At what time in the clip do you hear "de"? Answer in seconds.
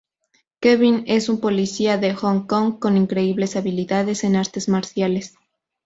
1.99-2.15